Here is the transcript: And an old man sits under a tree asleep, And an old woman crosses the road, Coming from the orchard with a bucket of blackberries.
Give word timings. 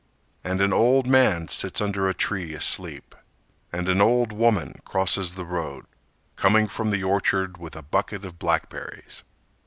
And 0.43 0.61
an 0.61 0.73
old 0.73 1.05
man 1.05 1.47
sits 1.47 1.79
under 1.79 2.09
a 2.09 2.13
tree 2.15 2.53
asleep, 2.55 3.13
And 3.71 3.87
an 3.87 4.01
old 4.01 4.31
woman 4.33 4.79
crosses 4.83 5.35
the 5.35 5.45
road, 5.45 5.85
Coming 6.35 6.67
from 6.67 6.89
the 6.89 7.03
orchard 7.03 7.59
with 7.59 7.75
a 7.75 7.83
bucket 7.83 8.25
of 8.25 8.39
blackberries. 8.39 9.21